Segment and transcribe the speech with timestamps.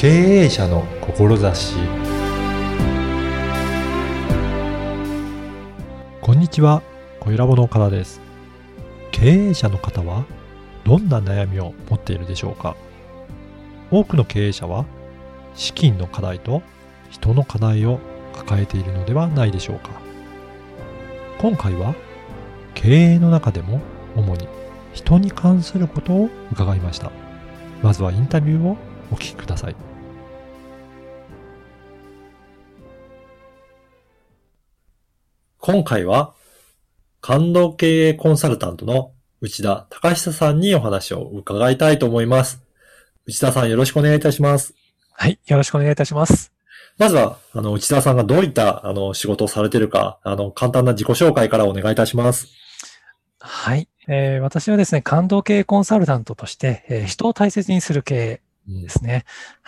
[0.00, 1.74] 経営者の志。
[6.22, 6.82] こんにちは。
[7.20, 8.22] 小ラボの岡田です。
[9.12, 10.24] 経営者の方は
[10.84, 12.76] どんな悩みを持っているでしょうか？
[13.90, 14.86] 多くの経営者は
[15.54, 16.62] 資金の課題と
[17.10, 18.00] 人の課題を
[18.32, 19.90] 抱えているのではないでしょうか？
[21.40, 21.94] 今回は
[22.72, 23.82] 経営の中でも
[24.16, 24.48] 主に
[24.94, 27.12] 人に関することを伺いました。
[27.82, 28.78] まずはインタビューを
[29.10, 29.76] お聞きください
[35.58, 36.34] 今回は
[37.20, 42.62] 感動経営コンサルタントの内田隆久さんにお話を伺いたいと思います
[43.26, 44.74] 内田さんよろしくお願いいたします
[45.12, 46.52] はいよろしくお願いいたします
[47.00, 52.48] まずは、あの、内田さんがどういった、あの、仕事をされているか、あの、簡単な自己紹介からお願いいたします。
[53.38, 53.88] はい。
[54.06, 58.40] えー、私はですね、感動経営コンサルタントとして、えー、人を大切にする経営
[58.82, 59.24] ですね。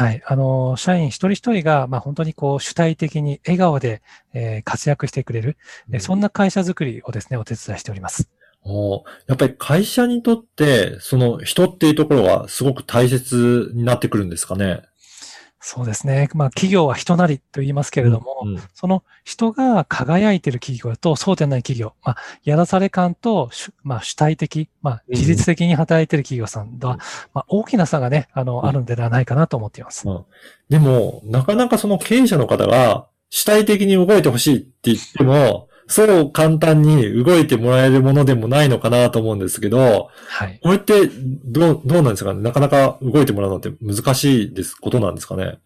[0.00, 0.22] うん、はい。
[0.26, 4.02] あの、社員一人一人が、まあ、本当にこう、主体的に笑顔で、
[4.32, 5.56] えー、活躍してくれる、
[5.92, 8.30] うん、そんな会社づくりをですね、お手伝いしております。
[8.68, 14.82] おやっぱり会社にとって、その人っていうところはすごく大切になってくるんですかね？
[15.68, 16.28] そうですね。
[16.32, 23.50] まあ、企業は人なりと言いますけれども、うんうん、その人が輝いている企業とそうでない企業、まあ、やらされ感と、
[23.82, 27.00] まあ、主体的、まあ、自律的に働いている企業さんとは、うん、
[27.34, 30.06] まあ、大きな差がね、あの、うん、あるんではないかなと思っています。
[30.68, 40.58] でも、なかなかその経営者の方が主体的に動いてほしいって言っても、そう簡単に動いてもらえるものでもないのかなと思うんですけど、はい。
[40.62, 41.06] これって
[41.44, 42.42] どう、どうなんですかね？
[42.42, 45.58] なかなか動いてもらうのって難しいです、ことなんですかね？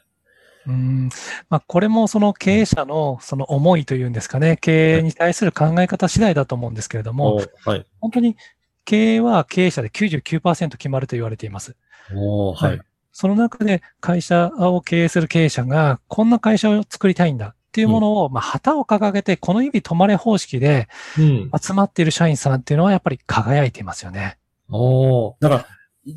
[0.67, 1.09] うん。
[1.49, 7.87] まあ、これもその経営者のその思いというんですかね、経営に対する考え方次第だと思うんですけれども、はい。
[8.01, 8.37] 本当に
[8.85, 11.77] 経営は経営者で99%決まると言われています。
[12.15, 12.81] おはい。
[13.13, 17.55] その中で会社を経営する経営者が、こんな会社を作りたいんだ。
[17.71, 24.39] っていうものを、まあ、旗を掲げて、この指止まれ方式で、集まっている社員さんっていうのはやっぱり輝いていますよね。
[24.69, 25.67] おだから、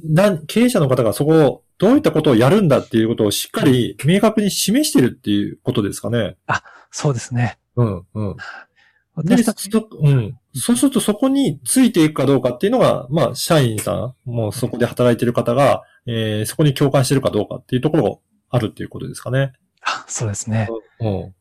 [0.04, 6.38] な経営者の方がそこを、どういったことをやるんだっていうことをしっかり明確に示してるっていうことですかね。
[6.48, 7.60] あ、そうですね。
[7.76, 8.36] うん、うん。
[9.26, 9.54] で、そ、
[10.02, 10.38] うん。
[10.56, 18.18] そうするとそこについていくかどうかっていうのが、まあ、社員さん、もうそこで働いてる方が、えー、そこに共感してるかどうかっていうところが
[18.50, 19.54] あるっていうことですかね。
[19.84, 20.68] あ、そうですね。
[21.00, 21.36] うん。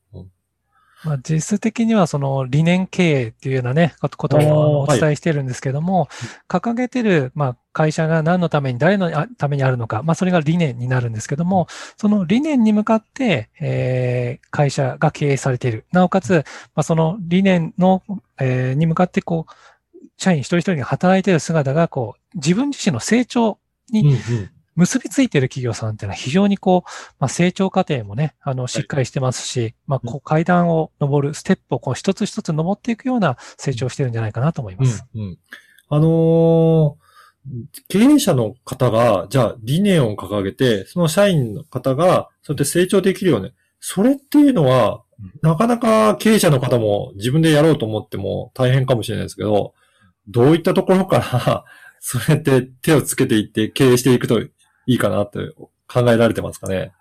[1.05, 6.09] まあ、実質的にはその理念経営っていうようなね、ことをお伝えしてるんですけども、
[6.49, 15.87] はい、掲げてる、まあ、会社が何のために、誰のためにあるのか、まあ、それが理念になるんですけども、その理念に向かって、えー、会社が経営されている。
[15.93, 18.03] なおかつ、まあ、その理念の、
[18.41, 19.53] えー、に向かって、こう、
[20.17, 23.59] 社員一人一人が働いている姿が、こう、自分自身の成長
[23.91, 24.17] に、
[24.75, 35.05] 結びついている企業さんっていうのは非常にこう、まあ、成長過程もね、あの、しっかりしてますし、はい、まあ、こう階段を登る、ステップをこう一つ一つ登っていくような成長をしてるんじゃないかなと思います。
[35.15, 35.39] うん、うん、
[35.89, 37.03] あのー、
[37.89, 43.53] 経営者の方が、じゃあ理念を掲げて、その社員の方が、そうやって成長できるよね。
[43.81, 45.03] それっていうのは、
[45.43, 49.75] なかなか経営者の方も自分でやろうと思っても大変かもしれないですけど、
[50.29, 51.65] どういったところから
[52.01, 54.51] そうやって手をつけていって経営していくとい
[54.87, 55.39] いかなって
[55.87, 56.93] 考えられてますかね。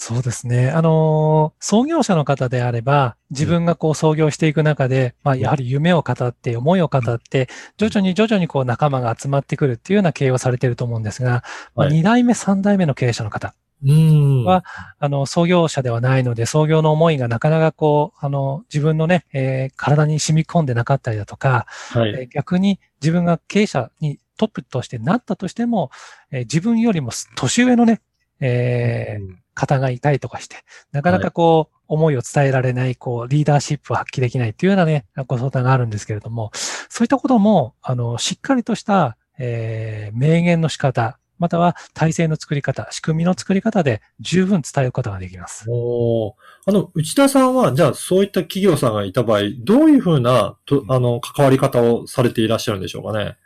[0.00, 0.70] そうですね。
[0.70, 7.48] あのー、創業者の方であれば、自分がこう創業していく中で、まあ、やはり夢を語って、思いを語って、
[7.78, 11.42] 徐々に徐々にこう仲間が集まってくるっていうような経営をされていると思うんですが、
[11.74, 14.64] まあ、2代目、3代目の経営者の方は、
[14.98, 25.90] あの、創業者ではないので、創業の思いがなかなかこう、あの、自分のね、えー、体に染み込んでなかったりだとか、はい、えー、逆に自分が経営者にトップとしてなったとしても、
[26.30, 28.00] えー、自分よりも年上のね、
[28.40, 30.56] えー、方がいたりとかして、
[30.92, 36.50] なかなかこう、はい、思いを伝えられない、こう、リーダーシップを発揮できないっていうようなね、ご相談があるんですけれども、
[36.88, 45.66] そういったことも、あの、しっかりとした、えー、名言の仕方、または体制の作り方、仕組みの作り方で十分伝えることができます。
[45.70, 46.34] お
[46.66, 53.36] あの、内田さんは、じゃあそういった企業さんがいた場合、どういうふうな、とあの、関わり方をされていらっしゃるんでしょうかね？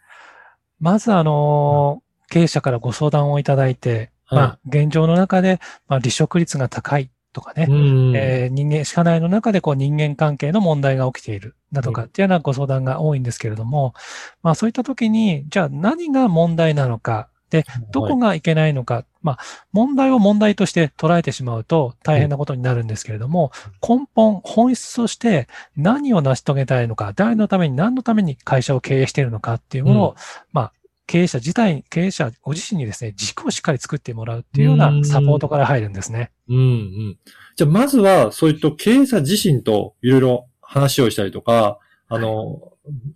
[0.81, 7.67] まず、あの、経営者からご相談をいただいて、はい、まあ、現状の中で、まあ、離職率が高いとかね、
[8.15, 13.95] えー、人間、社内の中でこう人間関係の問題が起きているだとかっていうようなご相談が多いんですけれども、
[14.43, 19.39] まあそういった時に、じゃあ何が問題なのか、で、どこがいけないのか、はい、まあ、
[19.73, 23.53] 問題を問題として捉えてしまうと大変なことになるんですけれども、
[23.87, 30.17] 根本、本質として何を成し遂げたいのか、誰のために何のために会社を経営しているのかっていうものを、うん、
[30.55, 30.73] まあ、
[31.07, 36.31] 経営者自体、経営者ご自身にですね、軸をしっかり作ってもらうっていうようなサポートから入るんですね。
[36.49, 37.19] うんうん。
[37.55, 41.79] じゃあ、まずは、そういった経営者自身といろいろ話をしたりとか、
[42.09, 42.61] あの、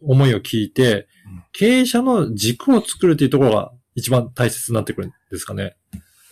[0.02, 5.74] 思いを聞いてうん、経営者の軸を作るっていうところが一番大切になってくるんですかね。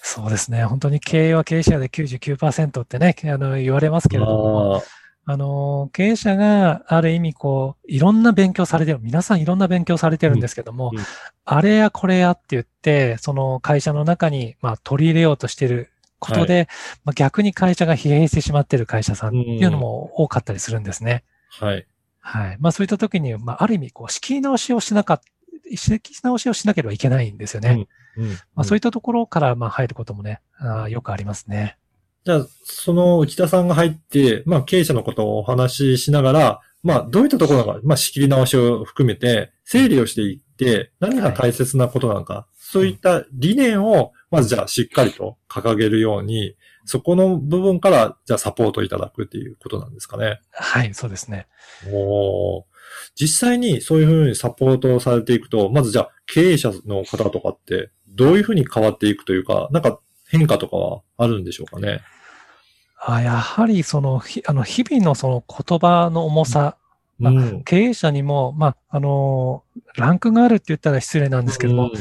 [0.02, 0.64] そうですね。
[0.64, 4.82] 本当に経営は経営者で99%ってね、あの、言われますけれども、あ
[5.26, 11.04] あの、経営者がある意味こう、いろんな勉強されてる、皆さんいろんな勉強されてるんですけども、うんうん
[11.46, 16.68] あれやこれやって言って、その会社の中に、まあ、取り入れようとしてることで、
[17.04, 21.22] まあ、逆に会社が疲弊してしまってる会社さんっていうのも多かったりするんですね。
[21.50, 21.86] はい。
[22.20, 22.56] はい。
[22.60, 25.20] まあ、そういった時に、まあ、ある意味、こう、仕切り直しをしなかっ
[25.60, 27.86] た、仕切り直しをしなければいけないんですよね。
[28.16, 31.76] うんまあ、そういったところから、まあ、入ることもね、あーよくありますね。
[32.24, 50.40] じゃあ、その内田さんが入って、まあ、経営者のことをお話ししながら、まあ、どういったところが、まあ、仕切り直しを含めて、整理をしていって、何が大切なことなのか、そういった理念を、まずじゃあ、しっかりと掲げるように、そこの部分から、じゃあ、サポートいただくっていうことなんですかね。
[50.52, 51.46] はい、そうですね。
[51.90, 52.64] おー
[53.14, 62.00] 実際にそういうふうにサポートをされていくと、まずじゃあ、経営者の方とかって、どういうふうに変わっていくというか、なんか変化とかはあるんでしょうかね？
[63.06, 66.76] あやはり、その、ひあの、日々のその言葉の重さ、
[67.18, 69.62] まあうん経営者にも、まあ、あの、
[69.96, 71.92] ランクがあるって言ったら失礼なんですけども、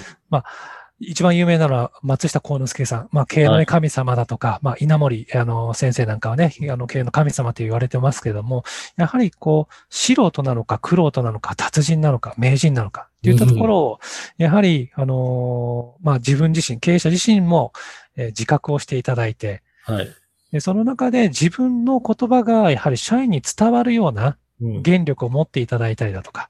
[1.08, 3.10] 一番有名なのは松下幸之助さん。
[3.12, 8.64] まあ、経営の神様だとか、まあ、稲森、あの、先生なんかはね、あの、経営の神様と言われてますけれども、
[8.96, 14.00] やはりこう、素人なのか、苦労なのか、達人なのか、名人なのか、っていったところを、
[14.38, 17.74] やはり、あの、まあ、自分自身、経営者自身も、
[18.16, 20.08] えー自覚をしていただいて、はい。
[20.52, 24.84] でその中で自分の言葉がやはり社員に伝わるようなうん。
[24.84, 26.50] 原力を持っていただいたりだとか、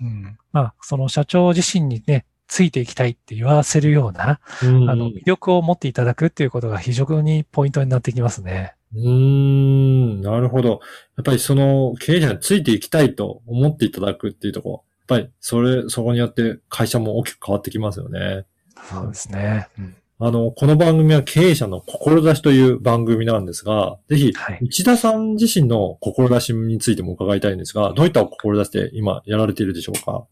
[0.00, 0.38] うん。
[0.52, 8.76] まあ、その社長自身にね、ついていきたいって言わせるような、うんあの、魅力を持っていただくっていうことが非常にポイントになってきますね。
[8.94, 10.68] うーん、なるほど。
[10.68, 18.44] やっぱりその経営者についていきたいと思っていただくっていうところ、やっぱりそれ、そこによって会社も大きく変わってきますよね。
[18.88, 19.66] そうですね。
[19.76, 24.58] うんあの、この番組は経営者の志という番組なんですが、ぜひ、はい。
[24.62, 30.24] 内田さん自身の志についても伺いたいんですが、どういった志で今やられているでしょうか？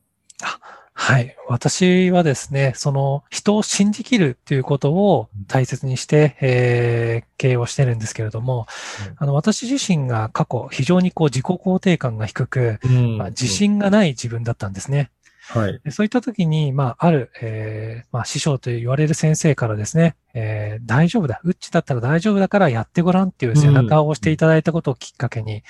[1.13, 1.37] はい。
[1.49, 8.67] 私はですね、その人を信じきるっていうことを大切にして、えー経営をしてるんですけれども、
[9.11, 13.49] うんあの、私自身が過去非常にこう自己肯定感が低く、うんまあ、自。
[13.53, 15.11] 信がない自分だったんですね。
[15.49, 15.81] はい。
[15.85, 25.63] でそういった時に、まあ、ある、えーまあ、師匠と言われる先生からですね、えー大丈夫だ、うっちだったら大丈夫だからやってごらんっていう背中を押していただいたことをきっかけに、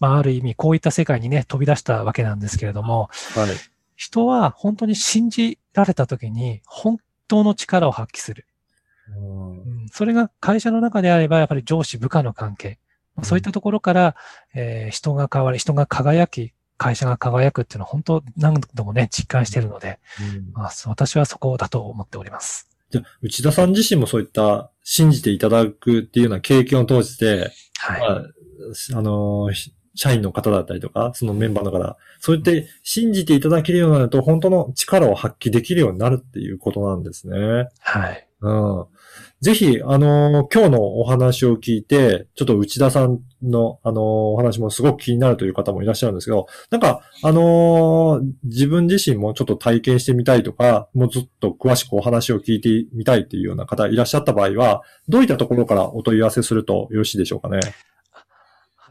[0.00, 3.75] まあ、ある意味、こういった世界にね、飛び出したわけなんですけれども、はい。
[3.96, 6.98] 人は本当に信じられた時に、本
[7.28, 8.46] 当の力を発揮する。
[9.08, 12.78] うんうんそれが会社の中であれば、やっぱり上司部下の関係。
[13.14, 14.16] まあそういったところから、
[14.54, 19.98] えー人が変わり、人が輝き、会社が輝くっていうのは本当何度もね、実感しているので、
[20.52, 22.68] まあ、そう私はそこだと思っております。
[22.90, 28.00] じゃあ、内田さん自身もそういった信じていただくっていうような経験を通して、はい。
[28.00, 37.68] まあ、あの、し社員の方だったりとか、そのメンバーの方、そうやって信じていただけるようになると、本当の力を発揮できるようになるっていうことなんですね。
[37.80, 38.28] はい。
[38.42, 38.84] うん。
[39.40, 57.60] ぜひ、あの今日のお話を聞いて、ちょっと内田さんの、あのお話もすごく気になるという方もいらっしゃるんですけど、なんか、あの自分自身もちょっと体験してみたいとか、もうずっと詳しくお話を聞いてみたいっていうような方いらっしゃった場合は、どういったところからお問い合わせするとよろしいでしょうかね？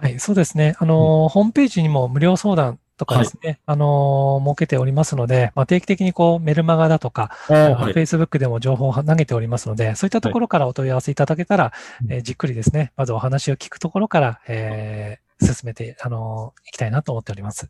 [0.05, 0.75] はい、そうですね。
[0.77, 7.93] あのー、ホームページにも無料相談とかですね、あのー、設けておりますので、まあ、定期的にこう、メルマガだとか、はい。
[7.93, 17.67] Facebook でも情報を投げておりますので、そういったところからお問い合わせいただけたら、うんえーじっくりですね、まずお話を聞くところから、えー進めて、あのーいきたいなと思っております。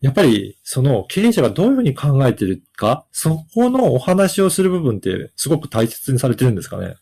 [0.00, 6.94] やっぱり、その経営者がどういうふうに考えているか、そこのお話をする部分ってすごく大切にされてるんですかね？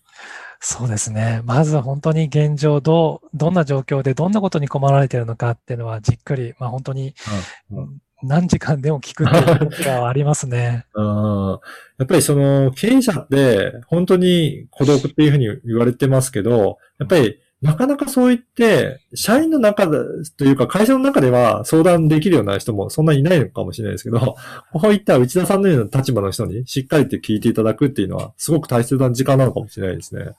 [0.60, 1.42] そうですね。
[1.44, 7.14] まずは本当に現状、どう、どんな状況でどんなことに困られているのかっていうのはじっくり、まあ本当に
[7.70, 10.86] うん何時間でも聞くっていうことがありますね。
[10.94, 11.50] うん
[11.98, 19.98] やっぱりその経営者って本当に孤独っていうふうに言われてますけど、やっぱりなかなかそう言って、社員の中で、
[20.36, 24.36] というか会社の中では相談できるような人もそんなにいないのかもしれないですけど、
[24.72, 30.32] こういった内田さんのような立場の人にしっかりと聞いていただくっていうのはすごく大切な時間なのかもしれないですね。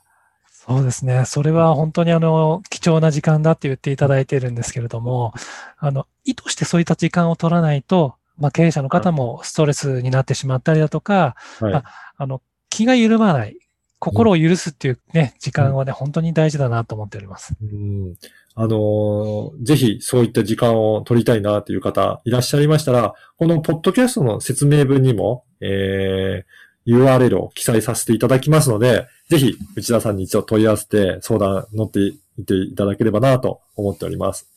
[0.67, 1.23] そうですね。
[1.25, 5.33] それは本当にあの、貴重な時間だって言っていただいているんですけれども、
[5.77, 11.83] あの、意図してそういった時間を取らないと、まあ、経営者の方もストレスになってしまったりだとか、はいあ
[12.17, 13.57] あの、気が緩まない、
[13.99, 17.55] 心を許すっていうね、時間はね、本当に大事だなと思っております。
[17.61, 18.15] うん
[18.59, 34.49] あのーぜひそういった時間を取りたいなという方いらっしゃいましたら、このポッドキャストの説明文にも、えー、URL を記載させていただきますので、ぜひ内田さんに一度問い合わせて相談乗っていっていただければなと思っております。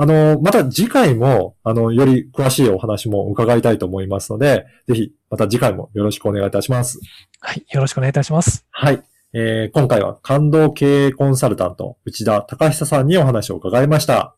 [0.00, 7.00] あの、また次回も、あの、より詳しいお話も伺いたいと思いますので、ぜひまた次回もよろしくお願いいたします。
[7.40, 7.64] はい。
[7.72, 8.64] よろしくお願いいたします。
[8.70, 9.02] はい。
[9.32, 14.36] えー今回は感動経営コンサルタント、内田隆久さんにお話を伺いました。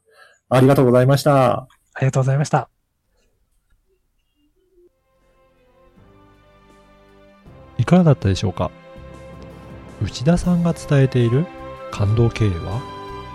[0.48, 1.68] ありがとうございました。
[1.94, 2.79] ありがとうございました。
[7.80, 8.70] いかがだったでしょうか？
[10.02, 11.46] 内田さんが伝えている
[11.90, 12.82] 感動経営は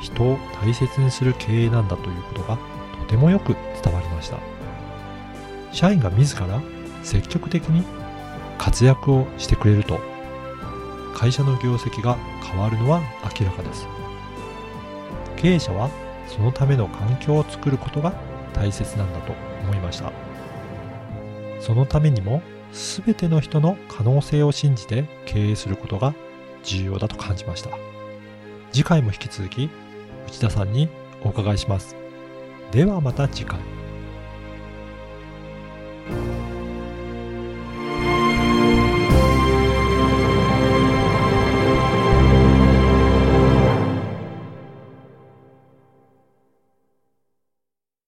[0.04, 2.60] 人を大切にする経営なんだということが
[3.00, 4.38] とてもよく伝わりました。
[5.72, 6.62] 社員が自ら
[7.02, 7.84] 積極的に
[8.60, 10.00] 活躍をしてくれると
[11.16, 13.02] 会社の業績が変わるのは
[13.40, 13.88] 明らかです。
[15.38, 15.90] 経営者は
[16.28, 18.14] そのための環境を作ることが
[18.54, 19.34] 大切なんだと
[19.64, 20.14] 思いました。
[21.60, 22.44] そのためにも
[22.76, 26.14] 全ての人の可能性を信じて経営することが
[26.64, 27.70] 重要だと感じました。
[28.74, 29.70] 次回も引き続き
[30.28, 30.90] 内田さんに
[31.24, 31.96] お伺いします。
[32.72, 33.60] ではまた次回。